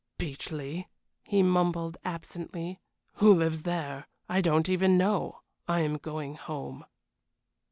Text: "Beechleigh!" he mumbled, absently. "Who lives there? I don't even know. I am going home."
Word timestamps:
"Beechleigh!" 0.17 0.85
he 1.23 1.43
mumbled, 1.43 1.95
absently. 2.03 2.79
"Who 3.17 3.35
lives 3.35 3.61
there? 3.61 4.07
I 4.27 4.41
don't 4.41 4.67
even 4.67 4.97
know. 4.97 5.41
I 5.67 5.81
am 5.81 5.99
going 5.99 6.33
home." 6.33 6.85